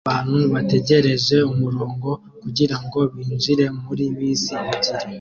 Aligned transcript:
Abantu 0.05 0.37
bategereje 0.53 1.35
umurongo 1.51 2.09
kugirango 2.41 2.99
binjire 3.13 3.65
muri 3.83 4.03
bisi 4.15 4.53
ebyiri 4.71 5.05